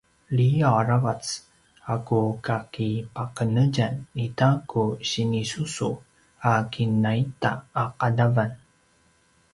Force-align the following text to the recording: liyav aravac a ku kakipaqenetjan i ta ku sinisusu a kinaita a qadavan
liyav 0.35 0.73
aravac 0.81 1.23
a 1.93 1.95
ku 2.07 2.19
kakipaqenetjan 2.45 3.93
i 4.25 4.27
ta 4.37 4.49
ku 4.69 4.83
sinisusu 5.09 5.89
a 6.51 6.53
kinaita 6.73 7.51
a 7.81 7.83
qadavan 7.99 8.51